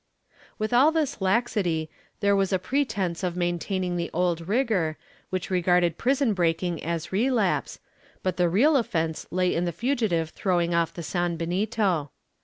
^ 0.33 0.33
With 0.57 0.73
all 0.73 0.91
this 0.91 1.21
laxity, 1.21 1.87
there 2.21 2.35
was 2.35 2.51
a 2.51 2.57
pretence 2.57 3.21
of 3.21 3.37
maintaining 3.37 3.97
the 3.97 4.09
old 4.15 4.47
rigor, 4.47 4.97
which 5.29 5.51
regarded 5.51 5.99
prison 5.99 6.33
breaking 6.33 6.81
as 6.83 7.11
relapse, 7.11 7.77
but 8.23 8.35
the 8.35 8.49
real 8.49 8.77
offence 8.77 9.27
lay 9.29 9.53
in 9.53 9.65
the 9.65 9.71
fugitive 9.71 10.31
throwing 10.31 10.73
off 10.73 10.91
the 10.91 11.03
sanbenito. 11.03 12.09